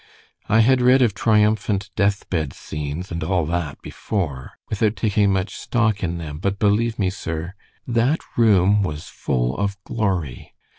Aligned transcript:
"I 0.49 0.61
had 0.61 0.81
read 0.81 1.03
of 1.03 1.13
triumphant 1.13 1.91
death 1.95 2.27
bed 2.31 2.53
scenes, 2.53 3.11
and 3.11 3.23
all 3.23 3.45
that 3.45 3.79
before, 3.83 4.53
without 4.67 4.95
taking 4.95 5.31
much 5.31 5.53
stock 5.55 6.01
in 6.03 6.17
them, 6.17 6.39
but 6.39 6.57
believe 6.57 6.97
me, 6.97 7.11
sir, 7.11 7.53
that 7.85 8.19
room 8.35 8.81
was 8.81 9.07
full 9.07 9.55
of 9.59 9.77
glory. 9.83 10.55